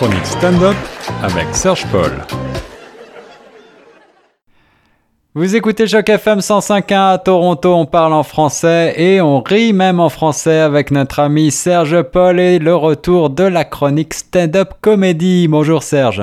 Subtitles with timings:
[0.00, 0.76] chronique stand-up
[1.22, 2.10] avec Serge Paul.
[5.34, 10.00] Vous écoutez Choc FM 105.1 à Toronto, on parle en français et on rit même
[10.00, 15.48] en français avec notre ami Serge Paul et le retour de la chronique stand-up comédie.
[15.48, 16.22] Bonjour Serge.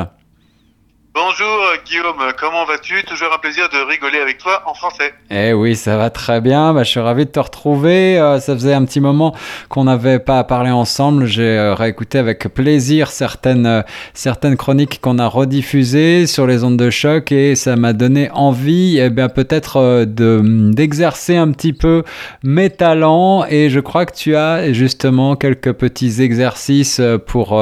[1.19, 3.03] Bonjour euh, Guillaume, comment vas-tu?
[3.03, 5.15] Toujours un plaisir de rigoler avec toi en français.
[5.31, 6.75] Eh oui, ça va très bien.
[6.75, 8.19] Bah, je suis ravi de te retrouver.
[8.19, 9.35] Euh, ça faisait un petit moment
[9.67, 11.25] qu'on n'avait pas parlé ensemble.
[11.25, 16.91] J'ai euh, réécouté avec plaisir certaines, certaines chroniques qu'on a rediffusées sur les ondes de
[16.91, 22.03] choc et ça m'a donné envie, eh bien peut-être de d'exercer un petit peu
[22.43, 23.43] mes talents.
[23.49, 27.59] Et je crois que tu as justement quelques petits exercices pour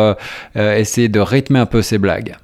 [0.55, 2.35] essayer de rythmer un peu ces blagues.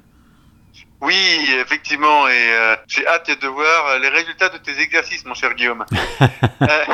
[1.02, 5.52] Oui, effectivement, et euh, j'ai hâte de voir les résultats de tes exercices, mon cher
[5.54, 5.84] Guillaume.
[6.62, 6.84] euh,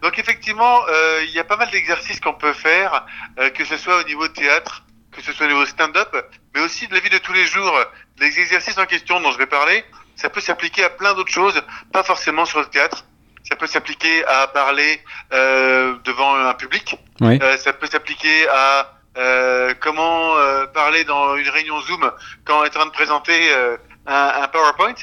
[0.00, 3.04] donc effectivement, euh, il y a pas mal d'exercices qu'on peut faire,
[3.38, 4.84] euh, que ce soit au niveau théâtre,
[5.14, 6.16] que ce soit au niveau stand-up,
[6.54, 7.78] mais aussi de la vie de tous les jours.
[8.20, 9.84] Les exercices en question dont je vais parler,
[10.16, 13.04] ça peut s'appliquer à plein d'autres choses, pas forcément sur le théâtre.
[13.44, 16.96] Ça peut s'appliquer à parler devant un public.
[17.20, 17.38] Oui.
[17.58, 20.31] ça peut s'appliquer à euh, comment euh,
[20.66, 22.10] parler dans une réunion Zoom
[22.44, 24.94] quand on est en train de présenter euh, un, un, PowerPoint.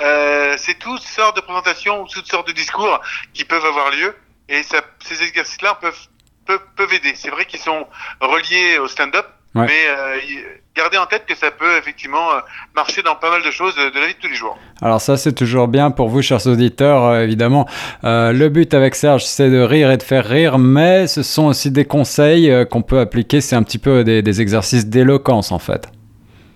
[0.00, 3.00] Euh, c'est toutes sortes de présentations, toutes sortes de discours
[3.34, 4.14] qui peuvent avoir lieu
[4.48, 6.06] et ça, ces exercices-là peuvent,
[6.46, 7.14] peuvent, peuvent aider.
[7.16, 7.86] C'est vrai qu'ils sont
[8.20, 9.66] reliés au stand-up, Ouais.
[9.66, 12.40] mais euh, gardez en tête que ça peut effectivement euh,
[12.74, 14.58] marcher dans pas mal de choses de la vie de tous les jours.
[14.80, 17.68] Alors ça c'est toujours bien pour vous chers auditeurs, euh, évidemment.
[18.04, 21.46] Euh, le but avec Serge c'est de rire et de faire rire, mais ce sont
[21.46, 25.52] aussi des conseils euh, qu'on peut appliquer, c'est un petit peu des, des exercices d'éloquence
[25.52, 25.88] en fait.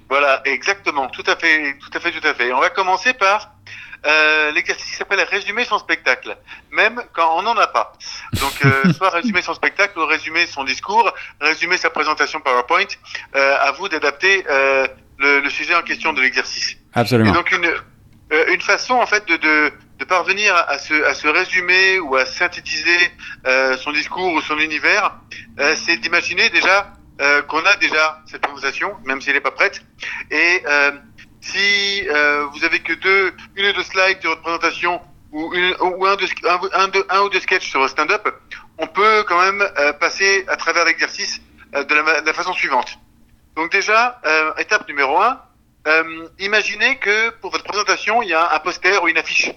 [0.09, 2.53] Voilà, exactement, tout à fait, tout à fait, tout à fait.
[2.53, 3.53] On va commencer par
[4.06, 6.36] euh, l'exercice qui s'appelle résumer son spectacle,
[6.70, 7.92] même quand on n'en a pas.
[8.41, 12.86] Donc, euh, soit résumer son spectacle ou résumer son discours, résumer sa présentation PowerPoint.
[13.34, 14.86] Euh, à vous d'adapter euh,
[15.19, 16.77] le, le, sujet en question de l'exercice.
[16.95, 17.30] Absolument.
[17.30, 17.73] Et donc une
[18.33, 22.17] euh, une façon en fait de, de, de parvenir à se, à se résumer ou
[22.17, 22.98] à synthétiser
[23.46, 25.17] euh, son discours ou son univers,
[25.61, 26.92] euh, c'est d'imaginer déjà
[27.46, 29.80] qu'on a déjà cette présentation, même si elle n'est pas prête,
[30.33, 30.61] et
[31.42, 35.01] si euh, vous avez que deux, une ou deux slides de votre présentation
[35.33, 38.29] ou, une, ou un, de, un, un, de, un ou deux sketchs sur votre stand-up,
[38.79, 41.41] on peut quand même euh, passer à travers l'exercice
[41.75, 42.98] euh, de, la, de la façon suivante.
[43.57, 45.41] Donc déjà, euh, étape numéro un,
[45.89, 49.51] euh, imaginez que pour votre présentation, il y a un poster ou une affiche,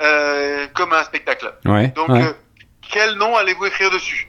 [0.00, 1.52] euh, comme un spectacle.
[1.64, 2.32] Ouais, Donc, ouais.
[2.90, 4.28] quel nom allez-vous écrire dessus?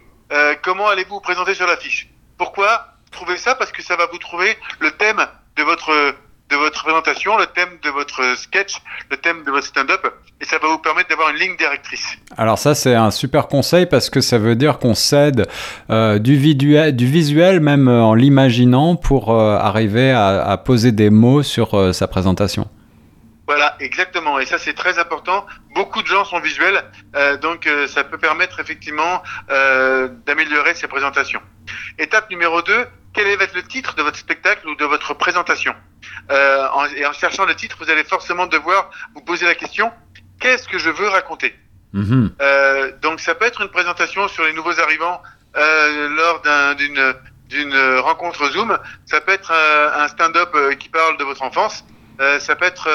[0.61, 2.07] Comment allez-vous vous présenter sur l'affiche?
[2.37, 3.55] Pourquoi Trouvez ça?
[3.55, 6.13] Parce que ça va vous trouver le thème de votre
[6.49, 10.05] de votre présentation, le thème de votre sketch, le thème de votre stand-up,
[10.41, 12.17] et ça va vous permettre d'avoir une ligne directrice.
[12.37, 15.47] Alors ça c'est un super conseil parce que ça veut dire qu'on cède
[15.89, 20.91] euh, du, visuel, du visuel même euh, en l'imaginant pour euh, arriver à, à, poser
[20.91, 22.67] des mots sur euh, sa présentation.
[23.49, 24.37] Voilà, exactement.
[24.37, 25.43] Et ça, c'est très important.
[25.73, 26.83] Beaucoup de gens sont visuels,
[27.15, 31.41] euh, donc euh, ça peut permettre effectivement euh, d'améliorer ses présentations.
[31.97, 32.85] Étape numéro 2,
[33.19, 35.75] quel va être le titre de votre spectacle ou de votre présentation.
[36.31, 39.91] Euh, en, Et en cherchant le titre, vous allez forcément devoir vous poser la question,
[40.39, 41.53] qu'est-ce que je veux raconter
[41.91, 42.27] mmh.
[42.39, 45.21] euh, Donc ça peut être une présentation sur les nouveaux arrivants
[45.57, 46.41] euh, lors
[46.75, 47.13] d'une un,
[47.49, 51.83] d'une rencontre Zoom, ça peut être un, un stand-up qui parle de votre enfance,
[52.39, 52.87] ça peut être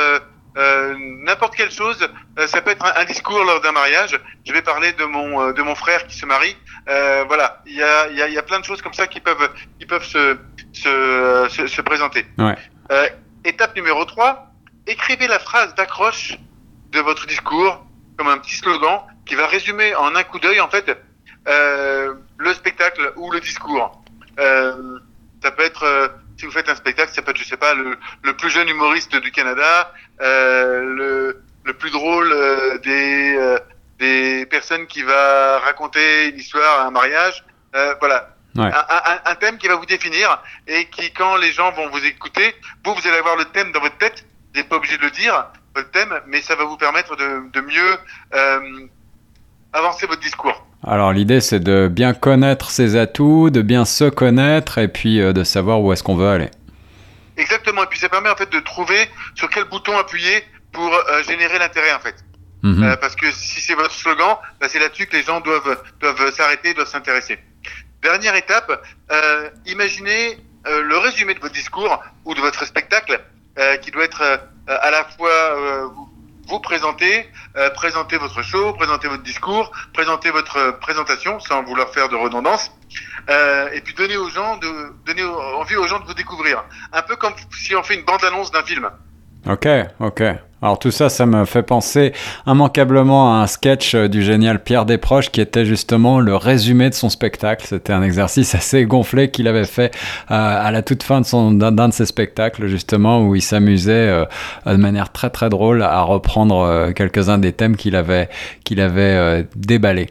[0.57, 2.09] euh, n'importe quelle chose.
[2.39, 4.19] Euh, ça peut être un, un discours lors d'un mariage.
[4.47, 6.57] Je vais parler de mon euh, de mon frère qui se marie.
[6.89, 9.07] Euh, voilà, il y a il y a, y a plein de choses comme ça
[9.07, 10.39] qui peuvent qui peuvent se
[10.73, 12.27] se, se, se présenter.
[12.39, 12.57] Ouais.
[12.93, 13.09] Euh,
[13.45, 14.53] étape numéro 3,
[14.87, 16.39] écrivez la phrase d'accroche
[16.93, 17.85] de votre discours
[18.17, 20.97] comme un petit slogan qui va résumer en un coup d'œil en fait
[21.49, 24.03] euh, le spectacle ou le discours.
[24.39, 27.97] ça peut être si vous faites un spectacle, ça peut être, je sais pas, le,
[28.23, 33.59] le plus jeune humoriste du Canada, euh, le, le plus drôle euh, des, euh,
[33.99, 37.45] des personnes qui va raconter une histoire à un mariage.
[38.01, 38.31] Voilà.
[38.57, 38.67] Ouais.
[38.67, 42.05] Un, un, un, thème qui va vous définir et qui, quand les gens vont vous
[42.05, 42.55] écouter,
[42.85, 44.25] vous, vous allez avoir le thème dans votre tête.
[44.53, 47.51] Vous n'êtes pas obligé de le dire, votre thème, mais ça va vous permettre de,
[47.51, 47.99] de mieux
[49.73, 50.65] avancer votre discours.
[50.87, 55.33] Alors l'idée c'est de bien connaître ses atouts, de bien se connaître et puis euh,
[55.33, 56.51] de savoir où est-ce qu'on veut aller.
[57.37, 61.23] Exactement, et puis ça permet en fait de trouver sur quel bouton appuyer pour euh,
[61.23, 62.17] générer l'intérêt en fait.
[62.63, 62.83] Mmh.
[62.83, 66.31] Euh, parce que si c'est votre slogan, bah, c'est là-dessus que les gens doivent doivent
[66.33, 67.39] s'arrêter, doivent s'intéresser.
[68.03, 68.85] Dernière étape,
[69.65, 73.19] imaginez le résumé de votre discours ou de votre spectacle
[73.81, 76.14] qui doit être à la fois vous
[76.63, 82.17] présenter, euh, présenter votre show, présenter votre discours, présenter votre présentation sans vouloir faire de
[82.17, 82.71] redondance,
[83.29, 86.65] euh, et puis donner aux gens de donner envie aux gens de vous découvrir.
[86.93, 88.91] Un peu comme si on fait une bande annonce d'un film.
[89.47, 89.69] Ok,
[90.01, 90.23] ok.
[90.65, 92.15] Alors tout ça, ça me fait penser
[92.47, 96.95] immanquablement à un sketch euh, du génial Pierre Desproges qui était justement le résumé de
[96.95, 97.67] son spectacle.
[97.69, 99.95] C'était un exercice assez gonflé qu'il avait fait
[100.31, 104.25] euh, à la toute fin d'un de ses spectacles justement où il s'amusait euh,
[104.65, 108.29] de manière très très drôle à reprendre quelques-uns des thèmes qu'il avait
[109.55, 110.09] déballés.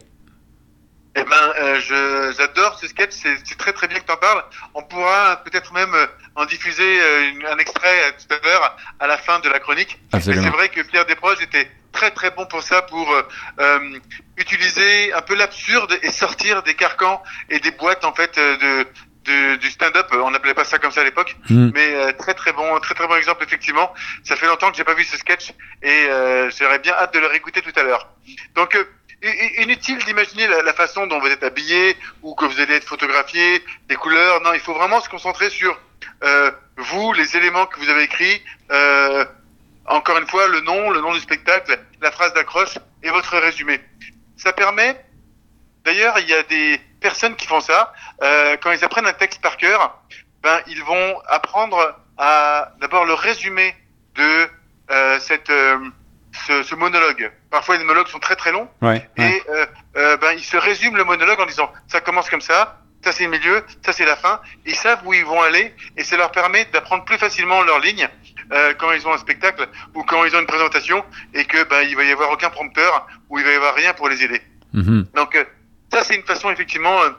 [1.15, 1.79] Eh ben,
[2.37, 3.11] j'adore ce sketch.
[3.13, 4.43] C'est très très bien que tu en parles.
[4.73, 5.95] On pourra peut-être même
[6.35, 9.99] en diffuser euh, un extrait euh, tout à l'heure à la fin de la chronique.
[10.19, 13.13] C'est vrai que Pierre Desproges était très très bon pour ça, pour
[13.59, 13.79] euh,
[14.37, 18.83] utiliser un peu l'absurde et sortir des carcans et des boîtes en fait de,
[19.25, 20.07] de du stand-up.
[20.11, 21.69] On n'appelait pas ça comme ça à l'époque, hmm.
[21.73, 23.93] mais très très bon, très très bon exemple effectivement.
[24.23, 26.07] Ça fait longtemps que j'ai pas vu ce sketch et
[26.57, 28.09] j'aurais bien hâte de le réécouter tout à l'heure.
[28.55, 28.75] Donc
[29.57, 33.95] inutile d'imaginer la, façon dont vous êtes habillé ou que vous allez être photographié, des
[33.95, 34.41] couleurs.
[34.41, 35.79] Non, il faut vraiment se concentrer sur
[36.23, 38.41] euh, vous, les éléments que vous avez écrits,
[38.71, 39.25] euh,
[39.85, 43.79] encore une fois, le nom, le nom du spectacle, la phrase d'accroche et votre résumé.
[44.37, 44.99] Ça permet,
[45.85, 49.41] d'ailleurs, il y a des personnes qui font ça, euh, quand ils apprennent un texte
[49.41, 50.01] par cœur,
[50.41, 53.75] ben, ils vont apprendre à d'abord le résumé
[54.15, 54.47] de
[55.19, 55.51] cette,
[56.47, 57.31] ce, ce, monologue.
[57.49, 58.69] Parfois, les monologues sont très très longs.
[58.81, 59.43] Ouais, et
[59.95, 63.25] euh, ben, ils se résument le monologue en disant ça commence comme ça, ça c'est
[63.25, 64.39] le milieu, ça c'est la fin.
[64.65, 68.07] Ils savent où ils vont aller et ça leur permet d'apprendre plus facilement leur ligne
[68.51, 71.03] euh, quand ils ont un spectacle ou quand ils ont une présentation
[71.33, 73.93] et que ben, il va y avoir aucun prompteur ou il va y avoir rien
[73.93, 74.41] pour les aider.
[74.73, 75.07] Mhm.
[75.15, 75.43] Donc euh,
[75.91, 77.09] ça c'est une façon effectivement euh,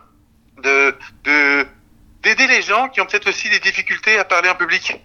[0.63, 1.67] de de
[2.23, 4.99] d'aider les gens qui ont peut-être aussi des difficultés à parler en public.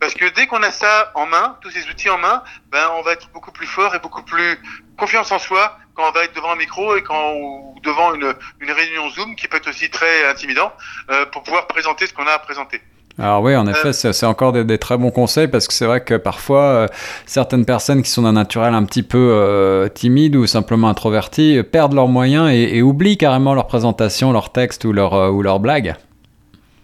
[0.00, 3.02] Parce que dès qu'on a ça en main, tous ces outils en main, ben on
[3.02, 4.58] va être beaucoup plus fort et beaucoup plus
[4.96, 8.32] confiance en soi quand on va être devant un micro et quand ou devant une,
[8.60, 10.72] une réunion Zoom qui peut être aussi très intimidant
[11.10, 12.80] euh, pour pouvoir présenter ce qu'on a à présenter.
[13.18, 16.02] Alors oui, en euh, effet, c'est encore des, très bons conseils parce que c'est vrai
[16.02, 16.86] que parfois, euh,
[17.26, 21.94] certaines personnes qui sont d'un naturel un petit peu euh, timide ou simplement introverties perdent
[21.94, 25.96] leurs moyens et, et, oublient carrément leur présentation, leur texte ou leur, ou leur blague.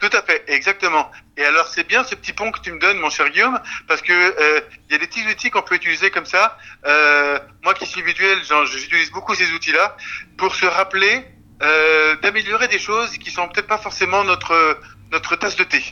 [0.04, 1.10] Tout à fait, exactement.
[1.38, 3.58] Et alors c'est bien ce petit pont que tu me donnes, mon cher Guillaume,
[3.88, 6.58] parce que euh, il y a des petits outils qu'on peut utiliser comme ça.
[6.84, 9.96] Euh, moi qui suis visuel, j'utilise beaucoup ces outils-là
[10.36, 11.24] pour se rappeler
[11.62, 14.78] euh, d'améliorer des choses qui sont peut-être pas forcément notre
[15.10, 15.82] notre tasse de thé.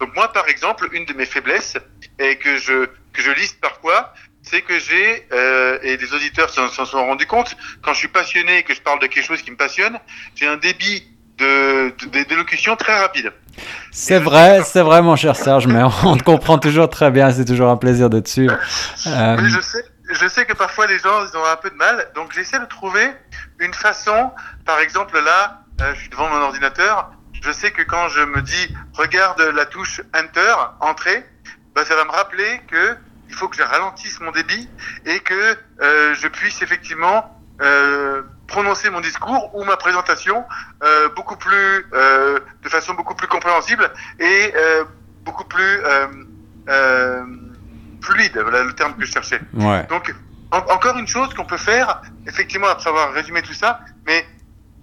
[0.00, 1.76] Donc moi, par exemple, une de mes faiblesses
[2.18, 4.12] et que je que je liste parfois,
[4.42, 5.28] c'est que j'ai
[5.84, 8.98] et les auditeurs s'en sont rendus compte quand je suis passionné et que je parle
[8.98, 10.00] de quelque chose qui me passionne,
[10.34, 11.06] j'ai un débit
[11.38, 11.94] de,
[12.24, 13.32] d'élocution très rapide.
[13.90, 17.30] C'est vrai, c'est vrai, mon cher Serge, mais on te comprend toujours très bien.
[17.30, 18.56] C'est toujours un plaisir de te suivre.
[19.06, 19.36] Euh...
[19.38, 22.32] je sais, je sais que parfois les gens ils ont un peu de mal, donc
[22.32, 23.06] j'essaie de trouver
[23.58, 24.30] une façon.
[24.64, 27.10] Par exemple, là, euh, je suis devant mon ordinateur.
[27.42, 31.24] Je sais que quand je me dis regarde la touche Enter, entrée,
[31.74, 32.96] bah, ça va me rappeler que
[33.28, 34.68] il faut que je ralentisse mon débit
[35.06, 38.22] et que euh, je puisse effectivement euh,
[38.52, 40.44] prononcer mon discours ou ma présentation
[40.84, 43.90] euh, beaucoup plus, euh, de façon beaucoup plus compréhensible
[44.20, 44.84] et euh,
[45.24, 45.80] beaucoup plus
[48.00, 48.38] fluide.
[48.38, 49.40] Voilà le terme que je cherchais.
[49.54, 49.84] Ouais.
[49.88, 50.14] Donc
[50.52, 54.26] encore une chose qu'on peut faire, effectivement après avoir résumé tout ça, mais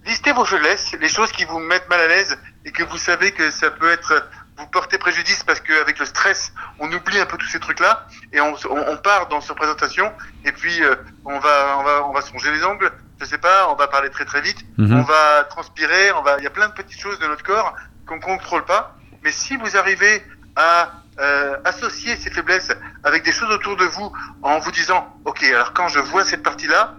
[0.04, 3.30] listez vos faiblesses, les choses qui vous mettent mal à l'aise et que vous savez
[3.30, 7.38] que ça peut être vous porter préjudice parce qu'avec le stress, on oublie un peu
[7.38, 10.12] tous ces trucs-là et on, on, on, part dans cette présentation
[10.44, 13.68] et puis euh, on va on va on va songer les ongles, je sais pas,
[13.70, 15.00] on va parler très très vite, Mhm.
[15.00, 17.74] on va transpirer, on va il y a plein de petites choses de notre corps
[18.06, 18.96] qu'on contrôle pas.
[19.22, 20.24] Mais si vous arrivez
[20.56, 22.72] à euh, associer ces faiblesses
[23.04, 24.10] avec des choses autour de vous
[24.42, 26.94] en vous disant ok alors quand je vois cette partie-là,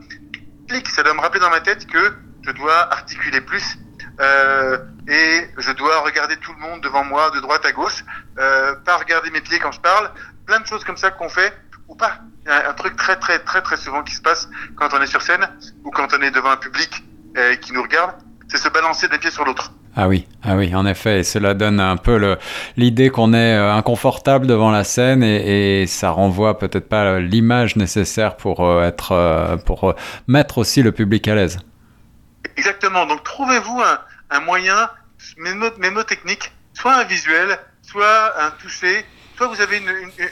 [0.68, 3.78] clic, ça doit me rappeler dans ma tête que je dois articuler plus
[4.20, 8.04] euh, et je dois regarder tout le monde devant moi de droite à gauche,
[8.38, 10.12] euh, pas regarder mes pieds quand je parle,
[10.46, 11.52] plein de choses comme ça qu'on fait
[11.88, 12.20] ou pas.
[12.46, 15.02] Il y a un truc très très très très souvent qui se passe quand on
[15.02, 15.48] est sur scène
[15.84, 17.04] ou quand on est devant un public
[17.38, 18.16] euh, qui nous regarde,
[18.48, 19.74] c'est se balancer d'un pied sur l'autre.
[19.96, 22.38] Ah oui, ah oui, en effet, et cela donne un peu
[22.78, 27.76] l'idée qu'on est euh, inconfortable devant la scène et, et ça renvoie peut-être pas l'image
[27.76, 29.94] nécessaire pour euh, être, pour
[30.28, 31.60] mettre aussi le public à l'aise.
[32.58, 33.06] Exactement.
[33.06, 34.00] Donc trouvez-vous un,
[34.38, 34.90] un moyen
[35.38, 39.06] mémo- mémotechnique, soit un visuel, soit un toucher,
[39.42, 39.82] soit vous avez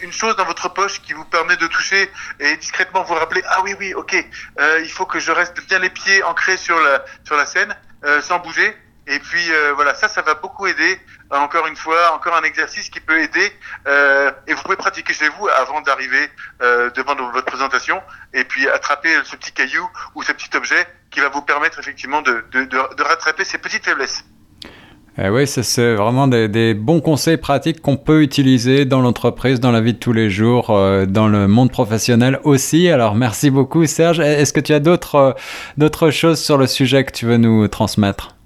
[0.04, 3.62] une, chose dans votre poche qui vous permet de toucher et discrètement vous rappeler ah
[3.64, 4.14] oui oui ok
[4.60, 7.76] euh, il faut que je reste bien les pieds ancrés sur la sur la scène
[8.06, 8.70] euh, sans bouger
[9.08, 9.46] Et puis
[9.78, 10.92] voilà, ça, ça va beaucoup aider.
[11.32, 13.48] Encore une fois, encore un exercice qui peut aider.
[14.48, 16.24] et vous pouvez pratiquer chez vous avant d'arriver
[16.98, 17.98] devant votre présentation.
[18.40, 22.22] Et puis attraper ce petit caillou ou ce petit objet qui va vous permettre effectivement
[22.22, 22.62] de, de,
[23.00, 24.24] de rattraper ces petites faiblesses.
[25.22, 29.82] Eh oui, c'est vraiment des, bons conseils pratiques qu'on peut utiliser dans l'entreprise, dans la
[29.82, 32.90] vie de tous les jours, euh, dans le monde professionnel aussi.
[32.90, 34.22] Alors merci beaucoup Serge.
[34.22, 35.36] Est-ce que tu as d'autres
[35.78, 38.38] euh, choses sur le sujet que tu veux nous transmettre?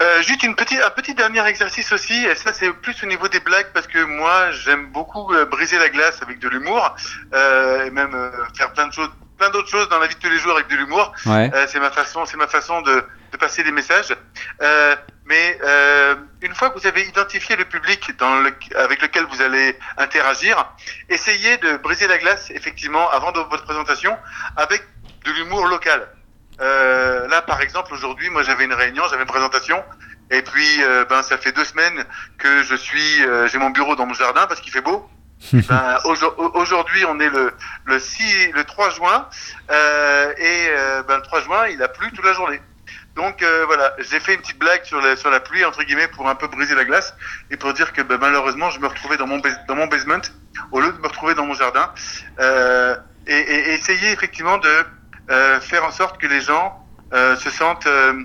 [0.00, 3.28] Euh, juste une petite, un petit dernier exercice aussi, et ça c'est plus au niveau
[3.28, 6.94] des blagues parce que moi j'aime beaucoup briser la glace avec de l'humour
[7.34, 8.16] et même
[8.56, 10.68] faire plein de choses, plein d'autres choses dans la vie de tous les jours avec
[10.68, 11.12] de l'humour.
[11.24, 13.02] c'est ma façon, c'est ma façon de,
[13.36, 14.16] de passer des messages.
[15.26, 19.42] Mais euh, une fois que vous avez identifié le public dans le, avec lequel vous
[19.42, 20.72] allez interagir,
[21.08, 24.16] essayez de briser la glace, effectivement, avant de votre présentation,
[24.56, 24.82] avec
[25.24, 26.08] de l'humour local.
[26.60, 29.82] Euh, là, par exemple, aujourd'hui, moi, j'avais une réunion, j'avais une présentation,
[30.30, 32.04] et puis, euh, ben, ça fait deux semaines
[32.38, 35.08] que je suis, euh, j'ai mon bureau dans mon jardin parce qu'il fait beau.
[35.52, 35.98] ben,
[36.54, 37.52] aujourd'hui, on est le
[37.84, 39.28] le 6, le 3 juin,
[39.70, 40.68] euh, et
[41.06, 42.60] ben, le 3 juin, il a plu toute la journée.
[43.16, 46.08] Donc euh, voilà, j'ai fait une petite blague sur la, sur la pluie, entre guillemets,
[46.08, 47.14] pour un peu briser la glace
[47.50, 50.20] et pour dire que bah, malheureusement, je me retrouvais dans mon, dans mon basement
[50.70, 51.90] au lieu de me retrouver dans mon jardin.
[52.40, 52.94] Euh,
[53.26, 54.84] et, et, essayer effectivement de
[55.30, 58.22] euh, faire en sorte que les gens euh, se sentent, euh,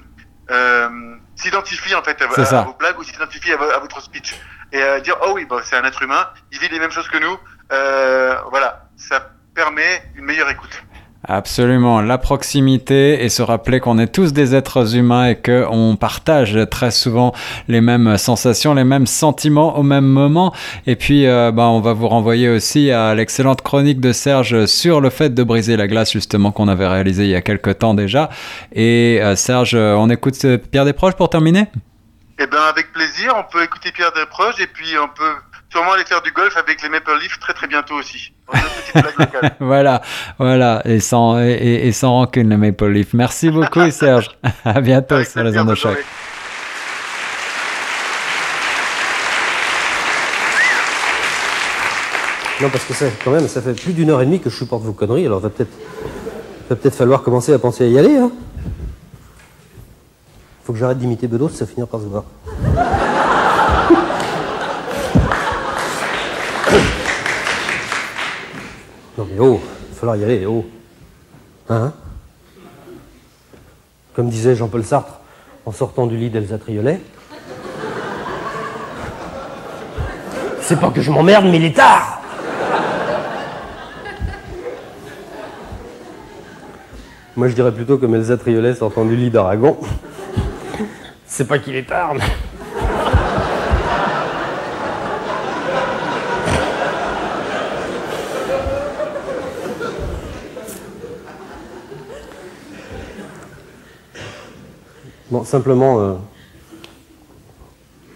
[0.50, 4.36] euh, s'identifient en fait à, vos blagues ou s'identifient à, votre speech.
[4.74, 7.17] Et dire, oh oui, bah, c'est un être humain, il vit les mêmes choses que
[7.17, 7.38] nous.
[7.69, 10.83] voilà, ça permet une meilleure écoute.
[11.28, 16.58] Absolument, la proximité et se rappeler qu'on est tous des êtres humains et qu'on partage
[16.72, 17.32] très souvent
[17.68, 20.51] les mêmes sensations, les mêmes sentiments au même moment.
[20.88, 25.00] Et puis, euh, bah, on va vous renvoyer aussi à l'excellente chronique de Serge sur
[25.00, 27.94] le fait de briser la glace, justement, qu'on avait réalisé il y a quelques temps
[27.94, 28.30] déjà.
[28.74, 30.36] Et euh, Serge, on écoute
[30.72, 31.68] Pierre Desproges pour terminer?
[32.40, 35.36] Eh bien, avec plaisir, on peut écouter Pierre Desproges et puis on peut
[35.72, 38.34] sûrement aller faire du golf avec les Maple Leafs très très bientôt aussi.
[39.60, 40.01] voilà,
[40.38, 43.13] voilà, et sans, et, et sans rancune les Maple Leafs.
[43.13, 44.30] Merci beaucoup Serge.
[44.66, 45.98] à bientôt sur les ondes de choc.
[52.62, 54.56] Non, parce que ça, quand même, ça fait plus d'une heure et demie que je
[54.56, 55.72] supporte vos conneries, alors va peut-être
[56.70, 58.18] va peut-être falloir commencer à penser à y aller.
[58.18, 58.32] Hein.
[60.63, 62.24] Faut que j'arrête d'imiter Bedos, ça finira par se voir.
[69.39, 70.65] Oh, il va falloir y aller, oh.
[71.69, 71.93] Hein
[74.13, 75.19] Comme disait Jean-Paul Sartre
[75.65, 77.00] en sortant du lit d'Elsa Triolet.
[80.61, 82.21] C'est pas que je m'emmerde, mais il est tard
[87.35, 89.77] Moi je dirais plutôt comme Elsa Triolet sortant du lit d'Aragon.
[91.25, 92.21] C'est pas qu'il est tard, mais...
[105.31, 106.15] Bon, simplement, euh,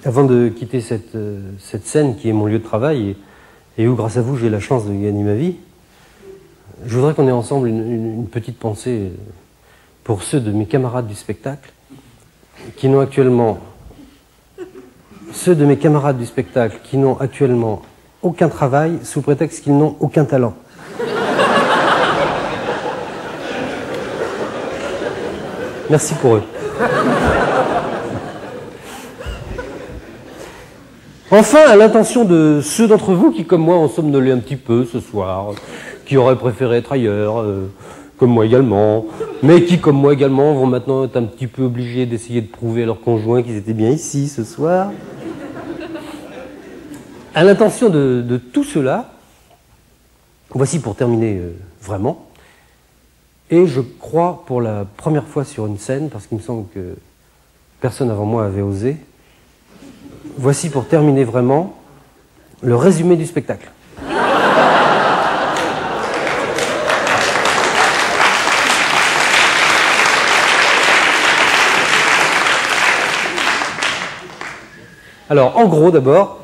[0.03, 3.15] avant de quitter cette, euh, cette, scène qui est mon lieu de travail
[3.77, 5.55] et, où, grâce à vous, j'ai la chance de gagner ma vie,
[6.85, 9.13] je voudrais qu'on ait ensemble une, petite pensée
[10.03, 11.71] pour ceux de mes camarades du spectacle
[12.75, 13.59] qui n'ont actuellement
[15.31, 17.81] ceux de mes camarades du spectacle qui n'ont actuellement
[18.23, 20.53] aucun travail sous prétexte qu'ils n'ont aucun talent.
[25.89, 26.43] Merci pour eux.
[31.31, 34.85] Enfin, à l'intention de ceux d'entre vous qui, comme moi, ont somnolé un petit peu
[34.85, 35.53] ce soir,
[36.05, 37.71] qui auraient préféré être ailleurs, euh,
[38.17, 39.05] comme moi également,
[39.41, 42.83] mais qui, comme moi également, vont maintenant être un petit peu obligés d'essayer de prouver
[42.83, 44.91] à leur conjoint qu'ils étaient bien ici ce soir.
[47.33, 49.09] À l'intention de, tout cela,
[50.51, 52.27] voici pour terminer euh, vraiment,
[53.51, 56.95] et je crois pour la première fois sur une scène, parce qu'il me semble que
[57.79, 58.97] personne avant moi avait osé,
[60.37, 61.75] voici pour terminer vraiment
[62.61, 63.71] le résumé du spectacle.
[75.27, 76.43] Alors, en gros, d'abord,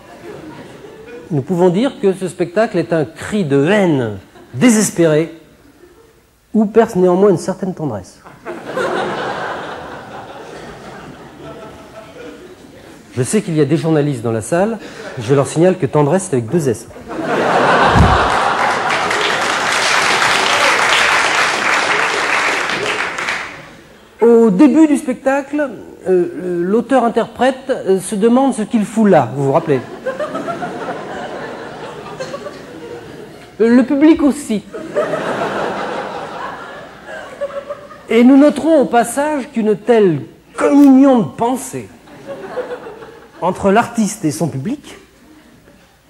[1.30, 4.18] nous pouvons dire que ce spectacle est un cri de haine
[4.56, 5.32] désespéré
[6.54, 8.20] où perce néanmoins une certaine tendresse.
[13.16, 14.78] Je sais qu'il y a des journalistes dans la salle,
[15.20, 16.88] je leur signale que tendresse c'est avec deux S.
[24.22, 25.70] Au début du spectacle,
[26.08, 29.82] euh, l'auteur-interprète euh, se demande ce qu'il fout là, vous vous rappelez
[33.60, 34.64] Le public aussi.
[38.12, 41.88] Et nous noterons au passage qu'une telle communion de pensée
[43.42, 44.98] entre l'artiste et son public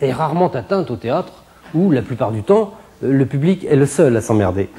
[0.01, 1.43] est rarement atteinte au théâtre,
[1.75, 4.71] où la plupart du temps, le public est le seul à s'emmerder.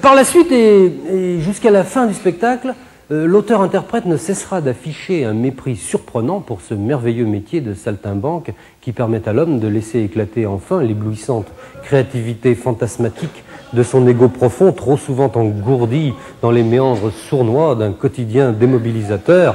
[0.00, 2.72] Par la suite et, jusqu'à la fin du spectacle,
[3.10, 9.28] l'auteur-interprète ne cessera d'afficher un mépris surprenant pour ce merveilleux métier de saltimbanque qui permet
[9.28, 11.46] à l'homme de laisser éclater enfin l'éblouissante
[11.82, 13.44] créativité fantasmatique
[13.74, 19.54] de son ego profond, trop souvent engourdi dans les méandres sournois d'un quotidien démobilisateur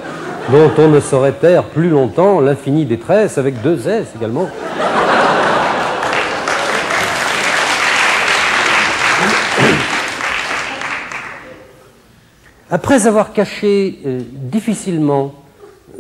[0.52, 4.48] dont on ne saurait taire plus longtemps l'infinie détresse avec deux S également.
[12.72, 15.34] Après avoir caché euh, difficilement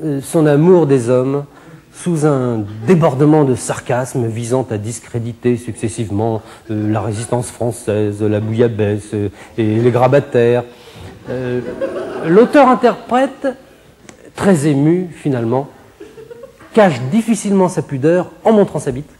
[0.03, 1.45] euh, son amour des hommes
[1.91, 9.13] sous un débordement de sarcasme visant à discréditer successivement euh, la résistance française, la bouillabaisse
[9.13, 9.29] et
[9.79, 10.63] les grabataires,
[12.25, 13.47] l'auteur-interprète,
[14.35, 15.67] très ému finalement,
[16.73, 19.18] cache difficilement sa pudeur en montrant sa bite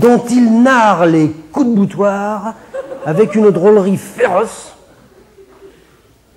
[0.00, 2.54] dont il narre les coups de boutoir
[3.04, 4.74] avec une drôlerie féroce,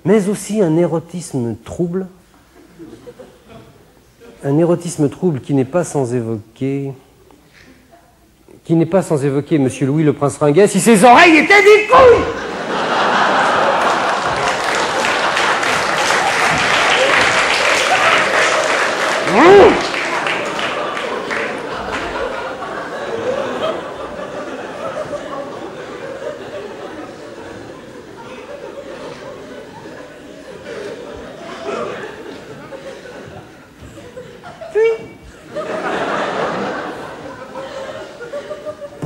[0.05, 2.07] mais aussi un érotisme trouble.
[4.43, 6.93] Un érotisme trouble qui n'est pas sans évoquer.
[8.63, 11.87] qui n'est pas sans évoquer Monsieur Louis le Prince Ringuet si ses oreilles étaient des
[11.87, 12.48] couilles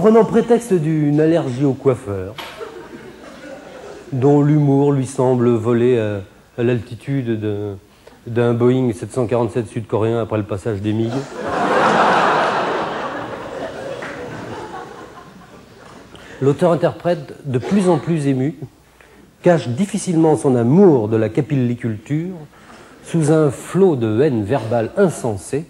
[0.04, 2.36] prenant prétexte d'une allergie au coiffeur,
[4.12, 7.40] dont l'humour lui semble voler à, l'altitude
[8.28, 11.14] d'un Boeing 747 sud-coréen après le passage des MiG.
[16.42, 18.56] L'auteur-interprète, de plus en plus ému,
[19.42, 22.36] cache difficilement son amour de la capilliculture
[23.06, 25.66] sous un flot de haine verbale insensée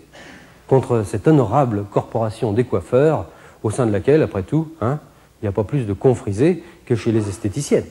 [0.67, 3.27] contre cette honorable corporation des coiffeurs
[3.63, 4.99] au sein de laquelle, après tout, hein,
[5.41, 7.85] il n'y a pas plus de confrisés que chez les esthéticiennes.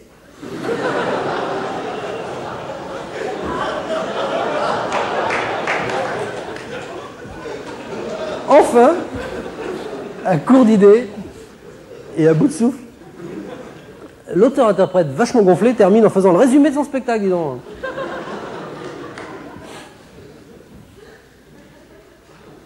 [8.49, 8.95] Enfin,
[10.27, 11.09] à court d'idées
[12.17, 12.79] et à bout de souffle,
[14.35, 17.35] l'auteur-interprète vachement gonflé termine en faisant le résumé de son spectacle.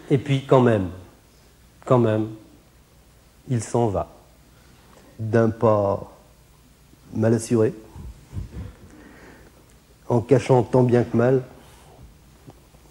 [0.09, 0.87] Et puis quand même,
[1.85, 2.27] quand même,
[3.49, 4.09] il s'en va
[5.19, 6.11] d'un pas
[7.13, 7.73] mal assuré,
[10.09, 11.43] en cachant tant bien que mal,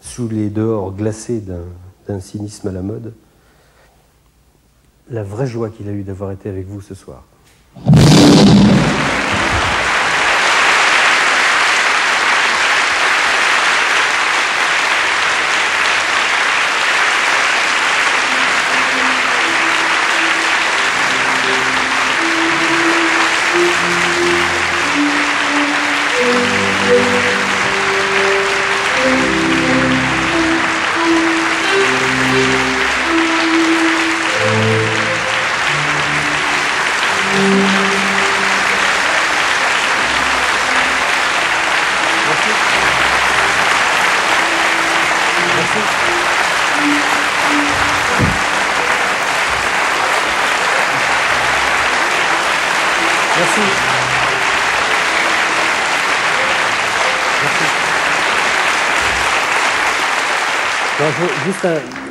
[0.01, 1.43] sous les dehors glacés
[2.07, 3.13] d'un cynisme à la mode,
[5.11, 7.25] la vraie joie qu'il a eue d'avoir été avec vous ce soir.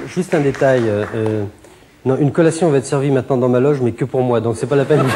[0.08, 0.84] Juste, un, détail.
[0.88, 1.44] Euh, euh,
[2.06, 4.56] non, une collation va être servie maintenant dans ma loge, mais que pour moi, donc
[4.58, 5.04] c'est pas la peine.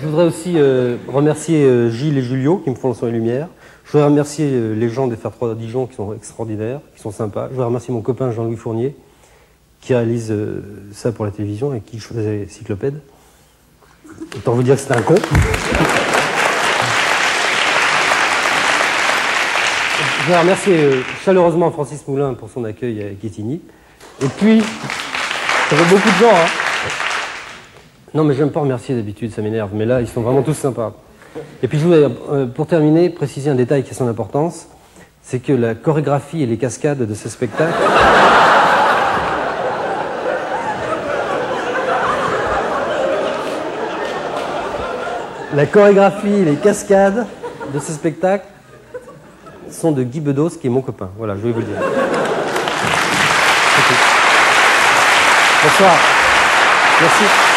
[0.00, 3.48] Je voudrais aussi euh, remercier Gilles et Julio qui me font le son et lumière.
[3.84, 7.46] Je voudrais remercier les gens des Faire 3 Dijon qui sont extraordinaires, qui sont sympas.
[7.46, 8.94] Je voudrais remercier mon copain Jean-Louis Fournier
[9.88, 10.60] qui réalise euh,
[10.92, 13.00] ça pour la télévision et qui faisait Cyclopède.
[14.36, 15.14] Autant vous dire que c'est un con.
[20.18, 23.62] Je voudrais remercier euh, chaleureusement Francis Moulin pour son accueil à Quetigny.
[24.22, 26.48] Et puis, ça fait beaucoup de gens, hein.
[28.12, 29.70] Non, mais j'aime pas remercier d'habitude, ça m'énerve.
[29.72, 30.92] Mais là, ils sont vraiment tous sympas.
[31.62, 34.66] Et puis, je voudrais, euh, pour terminer, préciser un détail qui a son importance.
[35.22, 37.72] C'est que la chorégraphie et les cascades de ce spectacle.
[45.54, 47.26] La chorégraphie les cascades
[47.72, 48.44] de ce spectacle
[49.70, 51.08] sont de Guy Bedos, qui est mon copain.
[51.16, 51.76] Voilà, je voulais vous le dire.
[55.62, 55.94] Bonsoir.
[57.00, 57.47] Merci.